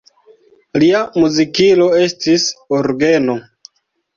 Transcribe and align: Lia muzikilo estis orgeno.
Lia 0.83 1.01
muzikilo 1.23 1.87
estis 2.07 2.49
orgeno. 2.79 3.37